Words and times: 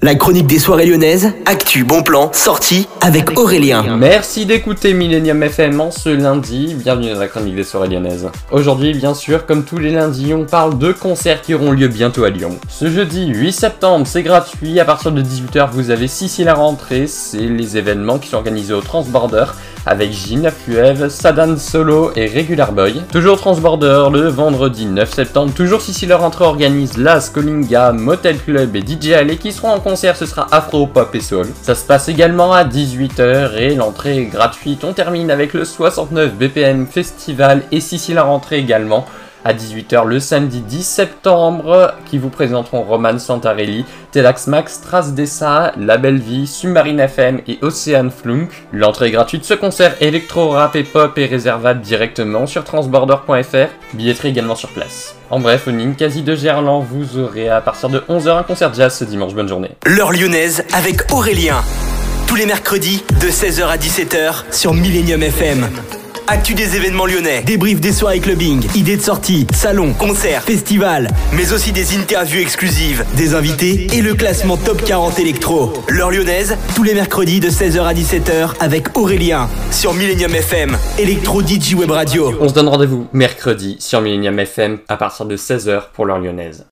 La 0.00 0.14
chronique 0.14 0.46
des 0.46 0.60
soirées 0.60 0.86
lyonnaises, 0.86 1.32
actu, 1.44 1.82
bon 1.82 2.04
plan, 2.04 2.30
sortie 2.32 2.86
avec 3.00 3.36
Aurélien. 3.36 3.96
Merci 3.96 4.46
d'écouter 4.46 4.94
Millennium 4.94 5.42
FM 5.42 5.80
en 5.80 5.90
ce 5.90 6.08
lundi. 6.08 6.76
Bienvenue 6.78 7.12
dans 7.12 7.18
la 7.18 7.26
chronique 7.26 7.56
des 7.56 7.64
soirées 7.64 7.88
lyonnaises. 7.88 8.28
Aujourd'hui, 8.52 8.94
bien 8.94 9.12
sûr, 9.12 9.44
comme 9.44 9.64
tous 9.64 9.78
les 9.78 9.90
lundis, 9.90 10.32
on 10.32 10.44
parle 10.44 10.78
de 10.78 10.92
concerts 10.92 11.42
qui 11.42 11.52
auront 11.52 11.72
lieu 11.72 11.88
bientôt 11.88 12.22
à 12.22 12.30
Lyon. 12.30 12.60
Ce 12.68 12.88
jeudi 12.88 13.26
8 13.26 13.52
septembre, 13.52 14.06
c'est 14.06 14.22
gratuit. 14.22 14.78
À 14.78 14.84
partir 14.84 15.10
de 15.10 15.20
18h, 15.20 15.70
vous 15.72 15.90
avez 15.90 16.06
Sissi 16.06 16.44
la 16.44 16.54
rentrée. 16.54 17.08
C'est 17.08 17.38
les 17.38 17.76
événements 17.76 18.18
qui 18.18 18.28
sont 18.28 18.36
organisés 18.36 18.74
au 18.74 18.80
Transborder 18.80 19.46
avec 19.84 20.12
Gina 20.12 20.50
Fuev, 20.50 21.08
Sadan 21.08 21.56
Solo 21.56 22.12
et 22.14 22.26
Regular 22.26 22.72
Boy. 22.72 23.02
Toujours 23.10 23.38
Transborder 23.38 24.08
le 24.12 24.28
vendredi 24.28 24.86
9 24.86 25.12
septembre. 25.12 25.52
Toujours 25.54 25.80
Sissi 25.80 26.06
la 26.06 26.18
rentrée 26.18 26.44
organise 26.44 26.98
Las, 26.98 27.30
Colinga, 27.30 27.92
Motel 27.92 28.36
Club 28.38 28.76
et 28.76 28.80
DJ 28.82 29.12
Alley 29.12 29.36
qui 29.36 29.50
seront 29.50 29.72
en 29.72 29.80
concert, 29.88 30.18
ce 30.18 30.26
sera 30.26 30.46
Afro, 30.50 30.86
Pop 30.86 31.14
et 31.14 31.20
Soul. 31.20 31.46
Ça 31.62 31.74
se 31.74 31.82
passe 31.82 32.10
également 32.10 32.52
à 32.52 32.62
18h 32.62 33.56
et 33.56 33.74
l'entrée 33.74 34.18
est 34.18 34.26
gratuite. 34.26 34.84
On 34.84 34.92
termine 34.92 35.30
avec 35.30 35.54
le 35.54 35.64
69 35.64 36.34
BPM 36.34 36.86
Festival 36.86 37.62
et 37.72 37.80
Sissi 37.80 38.12
la 38.12 38.24
rentrée 38.24 38.58
également 38.58 39.06
à 39.44 39.54
18h 39.54 40.06
le 40.06 40.20
samedi 40.20 40.60
10 40.60 40.82
septembre 40.82 41.94
qui 42.06 42.18
vous 42.18 42.28
présenteront 42.28 42.82
Roman 42.82 43.18
Santarelli, 43.18 43.84
Telax 44.12 44.46
Max, 44.46 44.80
Trace 44.80 45.12
Dessa, 45.14 45.72
La 45.78 45.98
Belle 45.98 46.18
Vie, 46.18 46.46
Submarine 46.46 47.00
FM 47.00 47.40
et 47.46 47.58
Océane 47.62 48.10
Flunk. 48.10 48.50
L'entrée 48.72 49.10
gratuite. 49.10 49.44
Ce 49.44 49.54
concert 49.54 49.94
électro, 50.00 50.50
rap 50.50 50.76
et 50.76 50.84
pop 50.84 51.16
est 51.18 51.26
réservable 51.26 51.80
directement 51.80 52.46
sur 52.46 52.64
transborder.fr. 52.64 53.68
Billetterie 53.94 54.28
également 54.28 54.54
sur 54.54 54.70
place. 54.70 55.14
En 55.30 55.40
bref, 55.40 55.68
au 55.68 55.72
Ninkasi 55.72 56.22
de 56.22 56.34
Gerland, 56.34 56.84
vous 56.88 57.18
aurez 57.18 57.48
à 57.48 57.60
partir 57.60 57.88
de 57.88 57.98
11h 58.08 58.38
un 58.38 58.42
concert 58.42 58.72
jazz 58.72 58.96
ce 58.96 59.04
dimanche. 59.04 59.34
Bonne 59.34 59.48
journée. 59.48 59.70
L'heure 59.86 60.12
lyonnaise 60.12 60.64
avec 60.72 61.12
Aurélien. 61.12 61.62
Tous 62.26 62.34
les 62.34 62.46
mercredis 62.46 63.04
de 63.20 63.28
16h 63.28 63.66
à 63.66 63.76
17h 63.76 64.52
sur 64.52 64.74
Millennium 64.74 65.22
FM. 65.22 65.68
Actu 66.30 66.52
des 66.52 66.76
événements 66.76 67.06
lyonnais, 67.06 67.40
débrief 67.42 67.80
des 67.80 67.90
soirées 67.90 68.20
clubbing, 68.20 68.62
idées 68.74 68.98
de 68.98 69.02
sortie, 69.02 69.46
salons, 69.54 69.94
concerts, 69.94 70.42
festivals, 70.42 71.08
mais 71.32 71.54
aussi 71.54 71.72
des 71.72 71.96
interviews 71.96 72.42
exclusives, 72.42 73.02
des 73.16 73.34
invités 73.34 73.86
et 73.94 74.02
le 74.02 74.12
classement 74.12 74.58
top 74.58 74.84
40 74.84 75.18
électro. 75.20 75.72
L'heure 75.88 76.10
lyonnaise, 76.10 76.58
tous 76.76 76.82
les 76.82 76.92
mercredis 76.92 77.40
de 77.40 77.48
16h 77.48 77.80
à 77.80 77.94
17h 77.94 78.56
avec 78.60 78.98
Aurélien 78.98 79.48
sur 79.70 79.94
Millennium 79.94 80.34
FM, 80.34 80.76
Electro 80.98 81.40
DJ 81.40 81.72
Web 81.72 81.92
Radio. 81.92 82.34
On 82.38 82.48
se 82.50 82.52
donne 82.52 82.68
rendez-vous 82.68 83.06
mercredi 83.14 83.76
sur 83.78 84.02
Millennium 84.02 84.38
FM 84.38 84.80
à 84.86 84.98
partir 84.98 85.24
de 85.24 85.34
16h 85.34 85.84
pour 85.94 86.04
l'heure 86.04 86.18
lyonnaise. 86.18 86.66